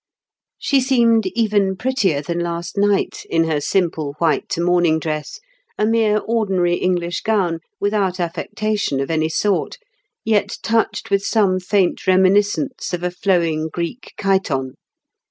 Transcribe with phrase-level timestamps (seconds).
[0.57, 5.39] She seemed even prettier than last night, in her simple white morning dress,
[5.77, 9.77] a mere ordinary English gown, without affectation of any sort,
[10.25, 14.73] yet touched with some faint reminiscence of a flowing Greek chiton.